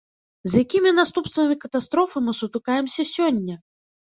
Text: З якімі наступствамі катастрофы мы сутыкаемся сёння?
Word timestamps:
З 0.53 0.61
якімі 0.63 0.93
наступствамі 0.99 1.57
катастрофы 1.65 2.25
мы 2.25 2.31
сутыкаемся 2.41 3.01
сёння? 3.15 3.55